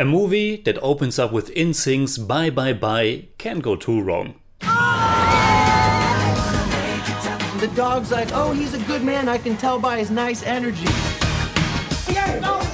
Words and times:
A 0.00 0.04
movie 0.04 0.62
that 0.62 0.78
opens 0.80 1.18
up 1.18 1.32
with 1.32 1.52
NSYNC's 1.56 2.18
Bye 2.18 2.50
Bye 2.50 2.72
Bye 2.72 3.26
can't 3.36 3.60
go 3.60 3.74
too 3.74 4.00
wrong. 4.00 4.36
The 7.58 7.68
dog's 7.74 8.12
like, 8.12 8.28
oh, 8.32 8.52
he's 8.52 8.74
a 8.74 8.78
good 8.86 9.02
man. 9.02 9.28
I 9.28 9.38
can 9.38 9.56
tell 9.56 9.80
by 9.80 9.98
his 9.98 10.12
nice 10.12 10.44
energy. 10.44 10.86
Oh, 12.44 12.64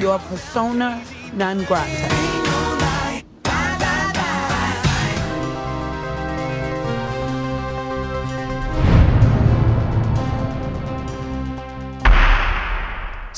Your 0.00 0.18
persona 0.18 1.04
non 1.34 1.62
grata. 1.62 2.39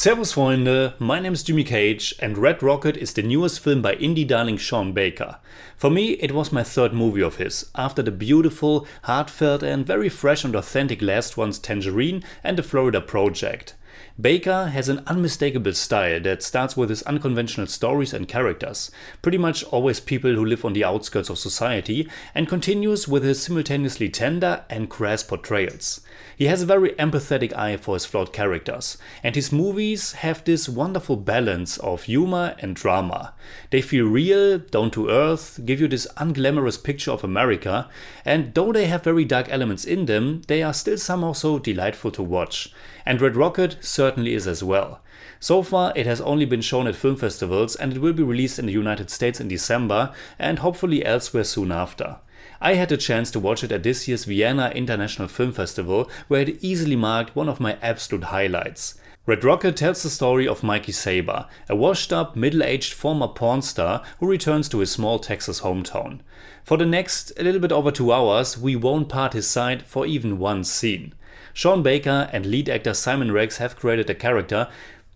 Servus 0.03 0.33
Freunde, 0.33 0.99
my 0.99 1.21
name 1.21 1.33
is 1.33 1.45
Jimmy 1.45 1.63
Cage 1.63 2.13
and 2.19 2.37
Red 2.37 2.61
Rocket 2.61 2.97
is 2.97 3.13
the 3.13 3.23
newest 3.23 3.61
film 3.61 3.83
by 3.83 3.95
indie 3.95 4.27
darling 4.27 4.57
Sean 4.57 4.93
Baker. 4.93 5.39
For 5.77 5.91
me, 5.91 6.15
it 6.15 6.33
was 6.33 6.51
my 6.51 6.65
third 6.65 6.93
movie 6.93 7.23
of 7.23 7.37
his, 7.37 7.71
after 7.77 8.03
the 8.03 8.11
beautiful, 8.11 8.85
heartfelt 9.05 9.63
and 9.63 9.87
very 9.87 10.09
fresh 10.09 10.45
and 10.45 10.57
authentic 10.57 11.01
last 11.01 11.37
ones 11.37 11.61
Tangerine 11.61 12.25
and 12.43 12.59
The 12.59 12.65
Florida 12.65 13.01
Project. 13.01 13.77
Baker 14.23 14.69
has 14.69 14.89
an 14.89 15.03
unmistakable 15.09 15.73
style 15.73 16.21
that 16.21 16.45
starts 16.45 16.77
with 16.77 16.91
his 16.91 17.03
unconventional 17.03 17.67
stories 17.67 18.15
and 18.15 18.29
characters, 18.29 18.89
pretty 19.21 19.37
much 19.37 19.65
always 19.65 19.99
people 19.99 20.33
who 20.37 20.45
live 20.45 20.65
on 20.65 20.75
the 20.75 20.85
outskirts 20.85 21.29
of 21.29 21.39
society, 21.39 22.09
and 22.33 22.47
continues 22.47 23.09
with 23.09 23.25
his 23.25 23.43
simultaneously 23.43 24.09
tender 24.09 24.65
and 24.71 24.89
crass 24.89 25.25
portrayals. 25.25 26.03
He 26.37 26.45
has 26.45 26.63
a 26.63 26.67
very 26.67 26.91
empathetic 26.91 27.53
eye 27.55 27.77
for 27.77 27.97
his 27.97 28.05
flawed 28.05 28.33
characters, 28.33 28.97
and 29.25 29.35
his 29.35 29.51
movies 29.51 30.13
have 30.13 30.45
this 30.45 30.69
wonderful 30.69 31.17
balance 31.17 31.77
of 31.79 32.05
humor 32.05 32.55
and 32.61 32.77
drama. 32.77 33.35
They 33.71 33.83
feel 33.83 34.07
real, 34.07 34.59
down 34.59 34.93
to 34.93 35.09
earth, 35.09 35.59
give 35.65 35.81
you 35.81 35.89
this 35.89 36.07
unglamorous 36.17 36.81
picture 36.81 37.11
of 37.11 37.25
America, 37.25 37.89
and 38.25 38.55
though 38.55 38.73
they 38.73 38.87
have 38.87 39.03
very 39.03 39.25
dark 39.25 39.49
elements 39.49 39.85
in 39.85 40.07
them, 40.07 40.43
they 40.47 40.63
are 40.63 40.73
still 40.73 40.97
somehow 40.97 41.33
so 41.33 41.59
delightful 41.59 42.13
to 42.13 42.23
watch. 42.23 42.73
And 43.05 43.21
Red 43.21 43.37
Rocket 43.37 43.77
certainly 43.81 44.35
is 44.35 44.47
as 44.47 44.63
well. 44.63 45.01
So 45.41 45.63
far, 45.63 45.93
it 45.97 46.07
has 46.07 46.21
only 46.21 46.45
been 46.45 46.61
shown 46.61 46.87
at 46.87 46.97
film 46.97 47.17
festivals 47.17 47.75
and 47.77 47.93
it 47.93 48.01
will 48.01 48.13
be 48.13 48.23
released 48.23 48.59
in 48.59 48.67
the 48.67 48.73
United 48.73 49.11
States 49.11 49.41
in 49.41 49.49
December 49.49 50.15
and 50.39 50.61
hopefully 50.61 51.05
elsewhere 51.05 51.45
soon 51.45 51.73
after. 51.73 52.19
I 52.61 52.75
had 52.75 52.91
the 52.91 52.97
chance 52.97 53.31
to 53.33 53.41
watch 53.41 53.65
it 53.65 53.73
at 53.73 53.83
this 53.83 54.07
year's 54.07 54.25
Vienna 54.25 54.71
International 54.75 55.27
Film 55.27 55.53
Festival, 55.53 56.09
where 56.29 56.43
it 56.43 56.63
easily 56.63 56.95
marked 56.95 57.35
one 57.35 57.49
of 57.49 57.59
my 57.59 57.77
absolute 57.83 58.25
highlights. 58.25 58.95
Red 59.27 59.45
Rocket 59.45 59.77
tells 59.77 60.03
the 60.03 60.11
story 60.11 60.49
of 60.49 60.63
Mikey 60.65 60.93
Saber, 60.93 61.47
a 61.69 61.77
washed 61.77 62.13
up, 62.13 62.35
middle 62.35 62.63
aged 62.63 62.93
former 62.93 63.29
porn 63.29 63.63
star 63.63 64.03
who 64.19 64.27
returns 64.29 64.69
to 64.69 64.79
his 64.79 64.91
small 64.91 65.19
Texas 65.21 65.61
hometown. 65.61 66.21
For 66.65 66.77
the 66.77 66.87
next 66.87 67.33
a 67.37 67.43
little 67.43 67.61
bit 67.61 67.73
over 67.73 67.91
two 67.91 68.13
hours, 68.13 68.59
we 68.59 68.75
won't 68.75 69.09
part 69.09 69.33
his 69.33 69.49
side 69.49 69.85
for 69.87 70.07
even 70.07 70.39
one 70.39 70.65
scene. 70.65 71.15
Sean 71.55 71.83
Baker 71.83 72.29
and 72.33 72.47
lead 72.47 72.69
actor 72.69 72.95
Simon 72.95 73.33
Rex 73.33 73.59
have 73.59 73.77
created 73.77 74.09
a 74.09 74.15
character 74.15 74.69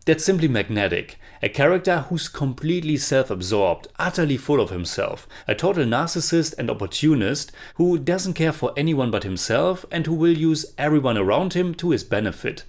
that's 0.04 0.24
simply 0.24 0.46
magnetic. 0.46 1.18
A 1.42 1.48
character 1.48 2.06
who's 2.08 2.28
completely 2.28 2.96
self 2.96 3.30
absorbed, 3.30 3.88
utterly 3.98 4.36
full 4.36 4.60
of 4.60 4.70
himself, 4.70 5.26
a 5.48 5.54
total 5.54 5.84
narcissist 5.84 6.54
and 6.58 6.70
opportunist 6.70 7.52
who 7.74 7.98
doesn't 7.98 8.34
care 8.34 8.52
for 8.52 8.72
anyone 8.76 9.10
but 9.10 9.24
himself 9.24 9.84
and 9.90 10.06
who 10.06 10.14
will 10.14 10.36
use 10.36 10.66
everyone 10.78 11.18
around 11.18 11.54
him 11.54 11.74
to 11.74 11.90
his 11.90 12.04
benefit. 12.04 12.64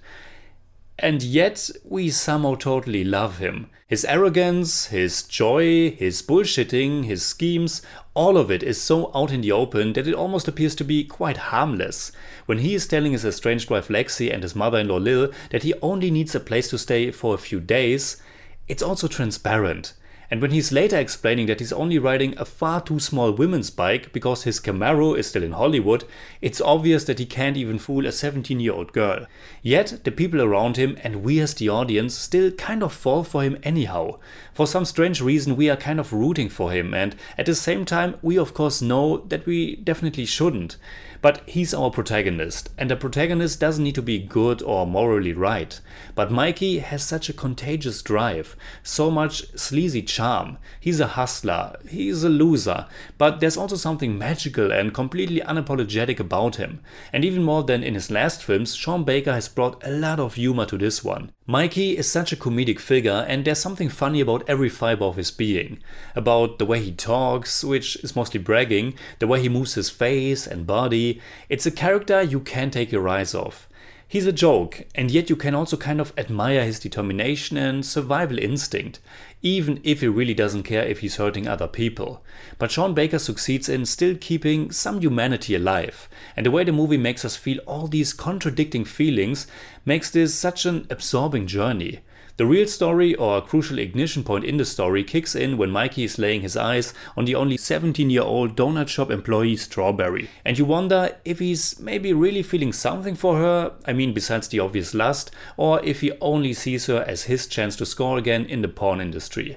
And 1.00 1.22
yet, 1.22 1.70
we 1.84 2.10
somehow 2.10 2.56
totally 2.56 3.04
love 3.04 3.38
him. 3.38 3.70
His 3.86 4.04
arrogance, 4.04 4.86
his 4.86 5.22
joy, 5.22 5.92
his 5.92 6.22
bullshitting, 6.22 7.04
his 7.04 7.24
schemes, 7.24 7.82
all 8.14 8.36
of 8.36 8.50
it 8.50 8.64
is 8.64 8.80
so 8.80 9.12
out 9.14 9.30
in 9.30 9.40
the 9.40 9.52
open 9.52 9.92
that 9.92 10.08
it 10.08 10.14
almost 10.14 10.48
appears 10.48 10.74
to 10.74 10.84
be 10.84 11.04
quite 11.04 11.36
harmless. 11.36 12.10
When 12.46 12.58
he 12.58 12.74
is 12.74 12.88
telling 12.88 13.12
his 13.12 13.24
estranged 13.24 13.70
wife 13.70 13.88
Lexi 13.88 14.32
and 14.32 14.42
his 14.42 14.56
mother 14.56 14.78
in 14.78 14.88
law 14.88 14.96
Lil 14.96 15.32
that 15.50 15.62
he 15.62 15.72
only 15.80 16.10
needs 16.10 16.34
a 16.34 16.40
place 16.40 16.68
to 16.70 16.78
stay 16.78 17.12
for 17.12 17.32
a 17.32 17.38
few 17.38 17.60
days, 17.60 18.20
it's 18.66 18.82
also 18.82 19.06
transparent. 19.06 19.94
And 20.30 20.42
when 20.42 20.50
he's 20.50 20.72
later 20.72 20.98
explaining 20.98 21.46
that 21.46 21.60
he's 21.60 21.72
only 21.72 21.98
riding 21.98 22.38
a 22.38 22.44
far 22.44 22.82
too 22.82 23.00
small 23.00 23.32
women's 23.32 23.70
bike 23.70 24.12
because 24.12 24.42
his 24.42 24.60
Camaro 24.60 25.16
is 25.18 25.26
still 25.28 25.42
in 25.42 25.52
Hollywood, 25.52 26.04
it's 26.42 26.60
obvious 26.60 27.04
that 27.04 27.18
he 27.18 27.24
can't 27.24 27.56
even 27.56 27.78
fool 27.78 28.06
a 28.06 28.12
17 28.12 28.60
year 28.60 28.74
old 28.74 28.92
girl. 28.92 29.26
Yet, 29.62 30.00
the 30.04 30.12
people 30.12 30.42
around 30.42 30.76
him 30.76 30.98
and 31.02 31.22
we 31.22 31.40
as 31.40 31.54
the 31.54 31.70
audience 31.70 32.14
still 32.14 32.50
kind 32.50 32.82
of 32.82 32.92
fall 32.92 33.24
for 33.24 33.42
him 33.42 33.58
anyhow. 33.62 34.18
For 34.52 34.66
some 34.66 34.84
strange 34.84 35.22
reason, 35.22 35.56
we 35.56 35.70
are 35.70 35.76
kind 35.76 35.98
of 35.98 36.12
rooting 36.12 36.48
for 36.48 36.72
him, 36.72 36.92
and 36.92 37.14
at 37.38 37.46
the 37.46 37.54
same 37.54 37.84
time, 37.84 38.16
we 38.20 38.36
of 38.36 38.54
course 38.54 38.82
know 38.82 39.18
that 39.28 39.46
we 39.46 39.76
definitely 39.76 40.26
shouldn't. 40.26 40.76
But 41.20 41.42
he's 41.46 41.74
our 41.74 41.90
protagonist, 41.90 42.70
and 42.78 42.92
a 42.92 42.96
protagonist 42.96 43.58
doesn't 43.58 43.82
need 43.82 43.96
to 43.96 44.02
be 44.02 44.18
good 44.18 44.62
or 44.62 44.86
morally 44.86 45.32
right. 45.32 45.80
But 46.14 46.30
Mikey 46.30 46.78
has 46.78 47.02
such 47.02 47.28
a 47.28 47.32
contagious 47.32 48.02
drive, 48.02 48.56
so 48.82 49.10
much 49.10 49.48
sleazy 49.56 50.02
charm. 50.18 50.58
He's 50.80 50.98
a 50.98 51.14
hustler, 51.18 51.76
he's 51.88 52.24
a 52.24 52.28
loser, 52.28 52.86
but 53.18 53.38
there's 53.38 53.56
also 53.56 53.76
something 53.76 54.18
magical 54.18 54.72
and 54.72 54.92
completely 54.92 55.40
unapologetic 55.40 56.18
about 56.18 56.56
him. 56.56 56.80
And 57.12 57.24
even 57.24 57.44
more 57.44 57.62
than 57.62 57.84
in 57.84 57.94
his 57.94 58.10
last 58.10 58.42
films, 58.42 58.74
Sean 58.74 59.04
Baker 59.04 59.32
has 59.32 59.48
brought 59.48 59.80
a 59.86 59.90
lot 59.90 60.18
of 60.18 60.34
humor 60.34 60.66
to 60.66 60.76
this 60.76 61.04
one. 61.04 61.30
Mikey 61.46 61.96
is 61.96 62.10
such 62.10 62.32
a 62.32 62.36
comedic 62.36 62.80
figure, 62.80 63.24
and 63.28 63.44
there's 63.44 63.60
something 63.60 63.88
funny 63.88 64.20
about 64.20 64.42
every 64.48 64.68
fiber 64.68 65.04
of 65.04 65.16
his 65.16 65.30
being. 65.30 65.78
About 66.16 66.58
the 66.58 66.66
way 66.66 66.80
he 66.82 66.92
talks, 66.92 67.62
which 67.62 67.96
is 68.02 68.16
mostly 68.16 68.40
bragging, 68.40 68.94
the 69.20 69.28
way 69.28 69.40
he 69.40 69.48
moves 69.48 69.74
his 69.74 69.88
face 69.88 70.46
and 70.48 70.66
body. 70.66 71.20
It's 71.48 71.64
a 71.64 71.70
character 71.70 72.22
you 72.22 72.40
can't 72.40 72.72
take 72.72 72.90
your 72.90 73.08
eyes 73.08 73.34
off. 73.34 73.68
He's 74.10 74.24
a 74.24 74.32
joke, 74.32 74.86
and 74.94 75.10
yet 75.10 75.28
you 75.28 75.36
can 75.36 75.54
also 75.54 75.76
kind 75.76 76.00
of 76.00 76.14
admire 76.16 76.64
his 76.64 76.78
determination 76.78 77.58
and 77.58 77.84
survival 77.84 78.38
instinct, 78.38 79.00
even 79.42 79.82
if 79.84 80.00
he 80.00 80.08
really 80.08 80.32
doesn't 80.32 80.62
care 80.62 80.82
if 80.82 81.00
he's 81.00 81.16
hurting 81.16 81.46
other 81.46 81.68
people. 81.68 82.24
But 82.56 82.70
Sean 82.70 82.94
Baker 82.94 83.18
succeeds 83.18 83.68
in 83.68 83.84
still 83.84 84.16
keeping 84.18 84.70
some 84.70 85.02
humanity 85.02 85.54
alive, 85.54 86.08
and 86.34 86.46
the 86.46 86.50
way 86.50 86.64
the 86.64 86.72
movie 86.72 86.96
makes 86.96 87.22
us 87.22 87.36
feel 87.36 87.58
all 87.66 87.86
these 87.86 88.14
contradicting 88.14 88.86
feelings 88.86 89.46
makes 89.84 90.10
this 90.10 90.34
such 90.34 90.64
an 90.64 90.86
absorbing 90.88 91.46
journey. 91.46 92.00
The 92.38 92.46
real 92.46 92.68
story 92.68 93.16
or 93.16 93.42
crucial 93.42 93.80
ignition 93.80 94.22
point 94.22 94.44
in 94.44 94.58
the 94.58 94.64
story 94.64 95.02
kicks 95.02 95.34
in 95.34 95.56
when 95.56 95.72
Mikey 95.72 96.04
is 96.04 96.20
laying 96.20 96.42
his 96.42 96.56
eyes 96.56 96.94
on 97.16 97.24
the 97.24 97.34
only 97.34 97.56
17 97.56 98.10
year 98.10 98.22
old 98.22 98.54
donut 98.54 98.86
shop 98.86 99.10
employee 99.10 99.56
Strawberry. 99.56 100.30
And 100.44 100.56
you 100.56 100.64
wonder 100.64 101.16
if 101.24 101.40
he's 101.40 101.80
maybe 101.80 102.12
really 102.12 102.44
feeling 102.44 102.72
something 102.72 103.16
for 103.16 103.38
her, 103.38 103.72
I 103.86 103.92
mean, 103.92 104.14
besides 104.14 104.46
the 104.46 104.60
obvious 104.60 104.94
lust, 104.94 105.32
or 105.56 105.84
if 105.84 106.00
he 106.00 106.12
only 106.20 106.52
sees 106.52 106.86
her 106.86 107.02
as 107.08 107.24
his 107.24 107.48
chance 107.48 107.74
to 107.74 107.84
score 107.84 108.18
again 108.18 108.44
in 108.44 108.62
the 108.62 108.68
porn 108.68 109.00
industry. 109.00 109.56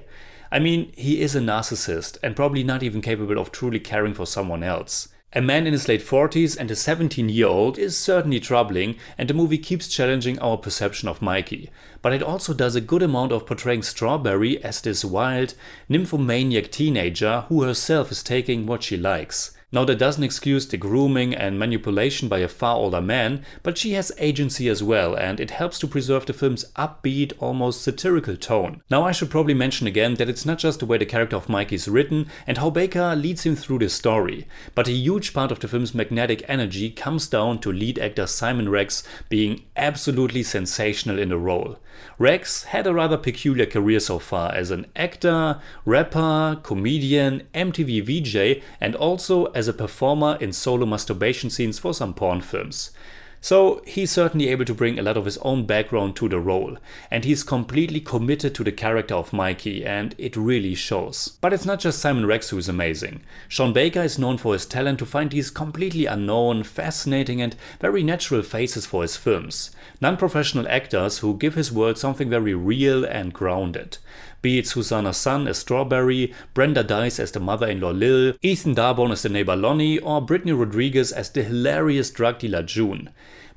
I 0.50 0.58
mean, 0.58 0.92
he 0.96 1.20
is 1.20 1.36
a 1.36 1.40
narcissist 1.40 2.18
and 2.20 2.34
probably 2.34 2.64
not 2.64 2.82
even 2.82 3.00
capable 3.00 3.38
of 3.38 3.52
truly 3.52 3.78
caring 3.78 4.14
for 4.14 4.26
someone 4.26 4.64
else. 4.64 5.06
A 5.34 5.40
man 5.40 5.66
in 5.66 5.72
his 5.72 5.88
late 5.88 6.02
40s 6.02 6.58
and 6.58 6.70
a 6.70 6.76
17 6.76 7.30
year 7.30 7.46
old 7.46 7.78
is 7.78 7.96
certainly 7.96 8.38
troubling, 8.38 8.96
and 9.16 9.30
the 9.30 9.34
movie 9.34 9.56
keeps 9.56 9.88
challenging 9.88 10.38
our 10.40 10.58
perception 10.58 11.08
of 11.08 11.22
Mikey. 11.22 11.70
But 12.02 12.12
it 12.12 12.22
also 12.22 12.52
does 12.52 12.76
a 12.76 12.82
good 12.82 13.02
amount 13.02 13.32
of 13.32 13.46
portraying 13.46 13.82
Strawberry 13.82 14.62
as 14.62 14.82
this 14.82 15.06
wild, 15.06 15.54
nymphomaniac 15.88 16.70
teenager 16.70 17.46
who 17.48 17.62
herself 17.62 18.12
is 18.12 18.22
taking 18.22 18.66
what 18.66 18.82
she 18.82 18.98
likes. 18.98 19.56
Now, 19.72 19.86
that 19.86 19.98
doesn't 19.98 20.22
excuse 20.22 20.66
the 20.66 20.76
grooming 20.76 21.34
and 21.34 21.58
manipulation 21.58 22.28
by 22.28 22.40
a 22.40 22.48
far 22.48 22.76
older 22.76 23.00
man, 23.00 23.42
but 23.62 23.78
she 23.78 23.92
has 23.92 24.12
agency 24.18 24.68
as 24.68 24.82
well, 24.82 25.14
and 25.14 25.40
it 25.40 25.50
helps 25.50 25.78
to 25.78 25.86
preserve 25.86 26.26
the 26.26 26.34
film's 26.34 26.66
upbeat, 26.76 27.32
almost 27.38 27.80
satirical 27.80 28.36
tone. 28.36 28.82
Now, 28.90 29.04
I 29.04 29.12
should 29.12 29.30
probably 29.30 29.54
mention 29.54 29.86
again 29.86 30.16
that 30.16 30.28
it's 30.28 30.44
not 30.44 30.58
just 30.58 30.80
the 30.80 30.86
way 30.86 30.98
the 30.98 31.06
character 31.06 31.36
of 31.36 31.48
Mike 31.48 31.72
is 31.72 31.88
written 31.88 32.26
and 32.46 32.58
how 32.58 32.68
Baker 32.68 33.16
leads 33.16 33.46
him 33.46 33.56
through 33.56 33.78
the 33.78 33.88
story, 33.88 34.46
but 34.74 34.88
a 34.88 34.92
huge 34.92 35.32
part 35.32 35.50
of 35.50 35.60
the 35.60 35.68
film's 35.68 35.94
magnetic 35.94 36.44
energy 36.48 36.90
comes 36.90 37.26
down 37.26 37.58
to 37.60 37.72
lead 37.72 37.98
actor 37.98 38.26
Simon 38.26 38.68
Rex 38.68 39.02
being 39.30 39.62
absolutely 39.74 40.42
sensational 40.42 41.18
in 41.18 41.30
the 41.30 41.38
role. 41.38 41.78
Rex 42.18 42.64
had 42.64 42.86
a 42.86 42.94
rather 42.94 43.16
peculiar 43.16 43.66
career 43.66 44.00
so 44.00 44.18
far 44.18 44.52
as 44.54 44.70
an 44.70 44.86
actor, 44.94 45.60
rapper, 45.84 46.58
comedian, 46.62 47.42
MTV 47.54 48.02
VJ, 48.02 48.62
and 48.80 48.94
also 48.94 49.46
as 49.46 49.61
a 49.68 49.72
performer 49.72 50.36
in 50.40 50.52
solo 50.52 50.86
masturbation 50.86 51.50
scenes 51.50 51.78
for 51.78 51.94
some 51.94 52.14
porn 52.14 52.40
films. 52.40 52.90
So 53.44 53.82
he's 53.84 54.12
certainly 54.12 54.48
able 54.50 54.64
to 54.66 54.72
bring 54.72 55.00
a 55.00 55.02
lot 55.02 55.16
of 55.16 55.24
his 55.24 55.36
own 55.38 55.66
background 55.66 56.14
to 56.16 56.28
the 56.28 56.38
role, 56.38 56.78
and 57.10 57.24
he's 57.24 57.42
completely 57.42 57.98
committed 57.98 58.54
to 58.54 58.62
the 58.62 58.70
character 58.70 59.16
of 59.16 59.32
Mikey, 59.32 59.84
and 59.84 60.14
it 60.16 60.36
really 60.36 60.76
shows. 60.76 61.36
But 61.40 61.52
it's 61.52 61.64
not 61.64 61.80
just 61.80 61.98
Simon 61.98 62.24
Rex 62.24 62.50
who 62.50 62.58
is 62.58 62.68
amazing. 62.68 63.20
Sean 63.48 63.72
Baker 63.72 64.00
is 64.00 64.16
known 64.16 64.38
for 64.38 64.52
his 64.52 64.64
talent 64.64 65.00
to 65.00 65.06
find 65.06 65.32
these 65.32 65.50
completely 65.50 66.06
unknown, 66.06 66.62
fascinating, 66.62 67.42
and 67.42 67.56
very 67.80 68.04
natural 68.04 68.42
faces 68.42 68.86
for 68.86 69.02
his 69.02 69.16
films. 69.16 69.72
Non 70.00 70.16
professional 70.16 70.68
actors 70.68 71.18
who 71.18 71.36
give 71.36 71.56
his 71.56 71.72
world 71.72 71.98
something 71.98 72.30
very 72.30 72.54
real 72.54 73.04
and 73.04 73.32
grounded. 73.32 73.98
Be 74.42 74.58
it 74.58 74.66
Suzanna 74.66 75.12
Son 75.12 75.46
as 75.46 75.58
Strawberry, 75.58 76.34
Brenda 76.52 76.82
Deiss 76.82 77.20
as 77.20 77.30
the 77.30 77.38
mother-in-law 77.38 77.92
Lil, 77.92 78.34
Ethan 78.42 78.74
Darbone 78.74 79.12
as 79.12 79.22
the 79.22 79.28
neighbor 79.28 79.54
Lonnie, 79.54 80.00
or 80.00 80.20
Brittney 80.20 80.58
Rodriguez 80.58 81.12
as 81.12 81.30
the 81.30 81.44
hilarious 81.44 82.10
drug 82.10 82.40
dealer 82.40 82.64
June. 82.64 83.10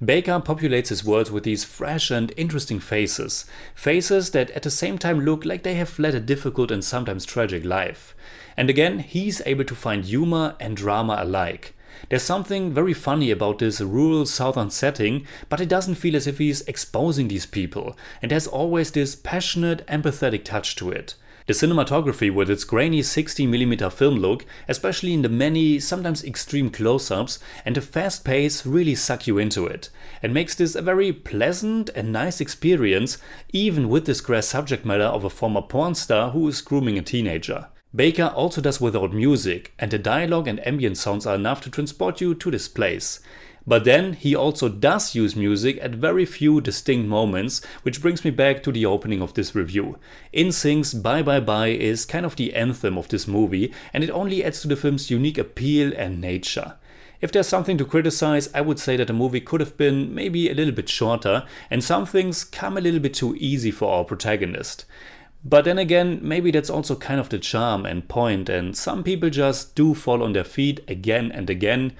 Baker 0.04 0.40
populates 0.40 0.90
his 0.90 1.04
worlds 1.04 1.32
with 1.32 1.44
these 1.44 1.64
fresh 1.64 2.12
and 2.12 2.34
interesting 2.38 2.80
faces. 2.80 3.46
Faces 3.74 4.32
that 4.32 4.52
at 4.52 4.64
the 4.64 4.70
same 4.70 4.98
time 4.98 5.22
look 5.22 5.44
like 5.44 5.64
they 5.64 5.76
have 5.76 5.98
led 5.98 6.14
a 6.14 6.20
difficult 6.20 6.70
and 6.70 6.84
sometimes 6.84 7.26
tragic 7.26 7.66
life. 7.66 8.14
And 8.56 8.70
again, 8.70 9.00
he's 9.00 9.42
able 9.46 9.64
to 9.66 9.76
find 9.76 10.06
humor 10.06 10.56
and 10.60 10.78
drama 10.78 11.18
alike. 11.20 11.75
There's 12.09 12.24
something 12.24 12.74
very 12.74 12.94
funny 12.94 13.31
about 13.31 13.59
this 13.59 13.81
rural 13.81 14.25
southern 14.25 14.69
setting, 14.69 15.25
but 15.50 15.62
it 15.62 15.69
doesn't 15.69 15.95
feel 15.95 16.15
as 16.15 16.27
if 16.27 16.38
he's 16.38 16.62
exposing 16.62 17.27
these 17.27 17.45
people, 17.45 17.97
and 18.21 18.31
there's 18.31 18.47
always 18.47 18.92
this 18.92 19.15
passionate, 19.15 19.86
empathetic 19.88 20.44
touch 20.44 20.75
to 20.77 20.92
it. 20.92 21.15
The 21.47 21.53
cinematography 21.53 22.33
with 22.33 22.50
its 22.50 22.63
grainy 22.63 23.01
16mm 23.01 23.94
film 23.94 24.15
look, 24.15 24.47
especially 24.68 25.13
in 25.13 25.21
the 25.21 25.30
many, 25.30 25.80
sometimes 25.80 26.24
extreme 26.24 26.71
close-ups, 26.71 27.38
and 27.63 27.75
the 27.75 27.81
fast 27.81 28.25
pace 28.25 28.65
really 28.65 28.95
suck 28.95 29.27
you 29.27 29.38
into 29.38 29.68
it, 29.68 29.89
and 30.24 30.33
makes 30.33 30.56
this 30.56 30.74
a 30.74 30.81
very 30.81 31.13
pleasant 31.13 31.91
and 31.94 32.12
nice 32.12 32.41
experience, 32.41 33.19
even 33.53 33.89
with 33.89 34.07
this 34.07 34.21
grass 34.21 34.48
subject 34.48 34.86
matter 34.86 35.03
of 35.03 35.24
a 35.24 35.30
former 35.30 35.62
porn 35.62 35.94
star 35.94 36.31
who 36.31 36.48
is 36.48 36.62
grooming 36.62 36.98
a 36.98 37.03
teenager. 37.03 37.68
Baker 37.95 38.33
also 38.36 38.59
does 38.59 38.81
without 38.81 39.13
music, 39.13 39.74
and 39.80 39.89
the 39.89 39.97
dialogue 39.97 40.50
and 40.50 40.65
ambient 40.68 40.97
sounds 40.97 41.25
are 41.25 41.36
enough 41.36 41.62
to 41.62 41.69
transport 41.69 42.19
you 42.19 42.36
to 42.36 42.51
this 42.51 42.68
place. 42.68 43.21
But 43.65 43.86
then 43.86 44.13
he 44.13 44.36
also 44.36 44.69
does 44.69 45.15
use 45.15 45.36
music 45.36 45.80
at 45.81 45.95
very 45.95 46.25
few 46.25 46.59
distinct 46.62 47.07
moments, 47.07 47.62
which 47.83 48.01
brings 48.01 48.25
me 48.25 48.31
back 48.31 48.62
to 48.63 48.71
the 48.71 48.86
opening 48.86 49.21
of 49.21 49.33
this 49.33 49.56
review. 49.56 49.97
NSYNC's 50.33 50.94
Bye 50.95 51.24
Bye 51.24 51.39
Bye 51.39 51.69
is 51.69 52.06
kind 52.06 52.25
of 52.25 52.36
the 52.36 52.53
anthem 52.53 52.97
of 52.97 53.07
this 53.07 53.27
movie, 53.27 53.74
and 53.94 54.03
it 54.03 54.12
only 54.12 54.44
adds 54.44 54.62
to 54.62 54.68
the 54.68 54.75
film's 54.75 55.09
unique 55.09 55.38
appeal 55.38 55.94
and 55.95 56.19
nature. 56.19 56.75
If 57.21 57.31
there's 57.31 57.48
something 57.48 57.77
to 57.77 57.86
criticize, 57.86 58.53
I 58.53 58.62
would 58.62 58.77
say 58.77 58.98
that 58.98 59.07
the 59.07 59.13
movie 59.13 59.41
could 59.41 59.62
have 59.62 59.77
been 59.77 60.13
maybe 60.13 60.50
a 60.50 60.53
little 60.53 60.74
bit 60.74 60.89
shorter, 60.89 61.45
and 61.71 61.83
some 61.83 62.06
things 62.06 62.44
come 62.44 62.77
a 62.77 62.81
little 62.81 63.00
bit 63.00 63.13
too 63.13 63.36
easy 63.39 63.71
for 63.71 63.91
our 63.91 64.03
protagonist. 64.03 64.86
But 65.47 65.65
then 65.65 65.77
again, 65.77 66.19
maybe 66.24 66.50
that's 66.50 66.71
also 66.71 66.95
kind 66.95 67.19
of 67.19 67.30
the 67.30 67.38
charm 67.38 67.86
and 67.86 68.07
point, 68.07 68.50
and 68.50 68.75
some 68.75 69.03
people 69.03 69.30
just 69.30 69.75
do 69.75 69.94
fall 69.94 70.24
on 70.24 70.33
their 70.33 70.44
feet 70.44 70.80
again 70.88 71.31
and 71.31 71.51
again, 71.51 71.94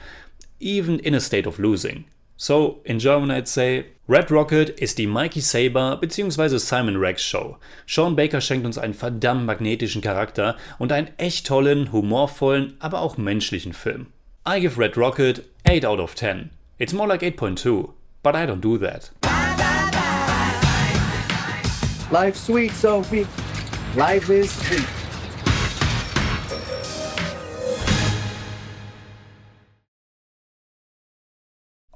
even 0.60 0.98
in 1.00 1.14
a 1.14 1.20
state 1.20 1.46
of 1.46 1.60
losing. 1.60 2.06
So, 2.38 2.80
in 2.86 2.98
German 2.98 3.30
I'd 3.30 3.48
say, 3.48 3.86
Red 4.08 4.32
Rocket 4.32 4.72
ist 4.82 4.98
die 4.98 5.06
Mikey 5.06 5.42
Saber 5.42 5.98
bzw. 5.98 6.58
Simon 6.58 6.98
Rex 6.98 7.24
Show. 7.24 7.58
Sean 7.86 8.16
Baker 8.16 8.42
schenkt 8.42 8.66
uns 8.66 8.80
einen 8.80 8.96
verdammt 8.96 9.46
magnetischen 9.46 10.02
Charakter 10.02 10.58
und 10.80 10.92
einen 10.92 11.10
echt 11.18 11.46
tollen, 11.46 11.92
humorvollen, 11.92 12.74
aber 12.80 13.00
auch 13.02 13.18
menschlichen 13.18 13.74
Film. 13.74 14.08
I 14.48 14.60
give 14.60 14.80
Red 14.80 14.98
Rocket 14.98 15.44
8 15.66 15.86
out 15.86 16.00
of 16.00 16.16
10. 16.16 16.50
It's 16.78 16.94
more 16.94 17.08
like 17.08 17.22
8.2, 17.22 17.90
but 18.22 18.36
I 18.36 18.46
don't 18.46 18.62
do 18.62 18.78
that. 18.80 19.12
Life's 22.16 22.40
sweet, 22.40 22.72
Sophie. 22.72 23.28
Life 23.98 24.30
is 24.30 24.50
sweet. 24.50 25.05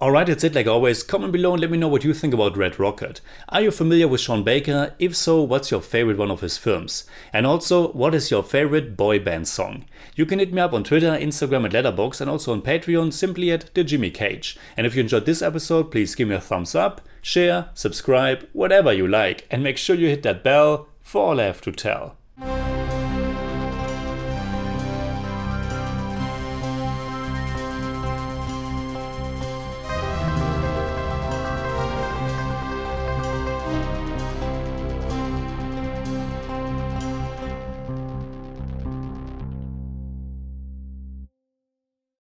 Alright, 0.02 0.28
that's 0.28 0.46
it 0.46 0.56
like 0.56 0.66
always. 0.66 1.04
Comment 1.04 1.30
below 1.30 1.52
and 1.52 1.60
let 1.60 1.70
me 1.70 1.78
know 1.78 1.90
what 1.90 2.06
you 2.06 2.14
think 2.14 2.34
about 2.34 2.56
Red 2.56 2.80
Rocket. 2.80 3.20
Are 3.50 3.60
you 3.60 3.70
familiar 3.70 4.08
with 4.08 4.22
Sean 4.22 4.46
Baker? 4.46 4.96
If 4.98 5.14
so, 5.14 5.42
what's 5.42 5.72
your 5.72 5.82
favorite 5.82 6.18
one 6.18 6.32
of 6.32 6.40
his 6.40 6.58
films? 6.58 7.04
And 7.34 7.46
also, 7.46 7.92
what 7.92 8.16
is 8.16 8.32
your 8.32 8.42
favorite 8.42 8.96
boy 8.96 9.20
band 9.20 9.50
song? 9.50 9.84
You 10.16 10.26
can 10.26 10.40
hit 10.40 10.54
me 10.54 10.62
up 10.62 10.72
on 10.72 10.86
Twitter, 10.86 11.18
Instagram 11.18 11.66
and 11.66 11.74
Letterboxd 11.74 12.22
and 12.22 12.30
also 12.30 12.54
on 12.54 12.62
Patreon 12.62 13.12
simply 13.12 13.52
at 13.52 13.74
the 13.74 13.84
Jimmy 13.84 14.10
Cage. 14.10 14.58
And 14.78 14.88
if 14.88 14.96
you 14.96 15.02
enjoyed 15.02 15.26
this 15.26 15.42
episode, 15.42 15.92
please 15.92 16.16
give 16.16 16.30
me 16.30 16.36
a 16.36 16.40
thumbs 16.40 16.76
up, 16.76 17.02
share, 17.22 17.68
subscribe, 17.74 18.48
whatever 18.54 18.94
you 18.94 19.06
like, 19.06 19.48
and 19.52 19.62
make 19.62 19.78
sure 19.78 19.98
you 19.98 20.08
hit 20.08 20.24
that 20.24 20.46
bell 20.46 20.88
for 21.02 21.26
all 21.26 21.42
I 21.42 21.44
have 21.44 21.60
to 21.62 21.74
tell. 21.74 22.19